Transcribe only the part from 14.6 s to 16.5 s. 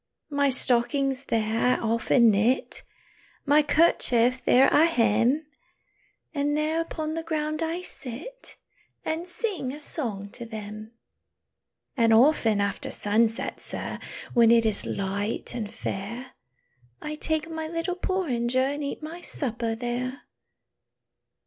is light and fair,